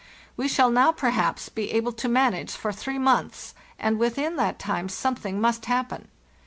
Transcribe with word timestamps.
We 0.35 0.47
shall 0.47 0.71
now, 0.71 0.91
perhaps, 0.91 1.47
be 1.49 1.69
able 1.73 1.91
to 1.91 2.09
manage 2.09 2.53
for 2.53 2.71
three 2.73 2.97
months, 2.97 3.53
and 3.77 3.99
within 3.99 4.35
that 4.37 4.57
time 4.57 4.89
something 4.89 5.39
must 5.39 5.65
hap 5.65 5.89
pen. 5.89 6.07